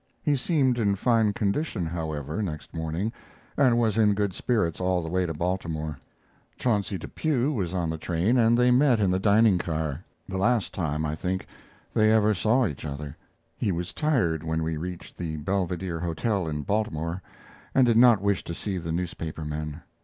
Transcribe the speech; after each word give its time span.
He 0.23 0.35
seemed 0.35 0.79
in 0.79 0.95
fine 0.95 1.31
condition, 1.31 1.85
however, 1.85 2.41
next 2.41 2.73
morning 2.73 3.13
and 3.55 3.77
was 3.77 3.99
in 3.99 4.15
good 4.15 4.33
spirits 4.33 4.81
all 4.81 5.03
the 5.03 5.09
way 5.11 5.27
to 5.27 5.33
Baltimore. 5.35 5.99
Chauncey 6.57 6.97
Depew 6.97 7.51
was 7.53 7.75
on 7.75 7.91
the 7.91 7.99
train 7.99 8.35
and 8.35 8.57
they 8.57 8.71
met 8.71 8.99
in 8.99 9.11
the 9.11 9.19
dining 9.19 9.59
car 9.59 10.03
the 10.27 10.39
last 10.39 10.73
time, 10.73 11.05
I 11.05 11.13
think, 11.13 11.45
they 11.93 12.11
ever 12.11 12.33
saw 12.33 12.65
each 12.65 12.83
other. 12.83 13.15
He 13.55 13.71
was 13.71 13.93
tired 13.93 14.43
when 14.43 14.63
we 14.63 14.75
reached 14.75 15.19
the 15.19 15.35
Belvedere 15.37 15.99
Hotel 15.99 16.47
in 16.47 16.63
Baltimore 16.63 17.21
and 17.75 17.85
did 17.85 17.95
not 17.97 18.23
wish 18.23 18.43
to 18.45 18.55
see 18.55 18.79
the 18.79 18.91
newspaper 18.91 19.45
men. 19.45 19.83